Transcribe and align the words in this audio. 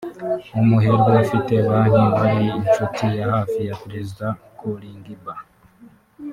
umuherwe 0.61 1.11
ufite 1.23 1.53
banki 1.67 2.01
wari 2.17 2.43
inshuti 2.59 3.03
ya 3.17 3.25
hafi 3.33 3.59
ya 3.69 3.75
Perezida 3.83 4.25
Kolingba 4.59 5.33